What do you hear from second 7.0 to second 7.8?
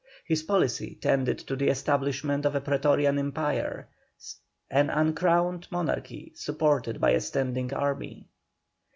a standing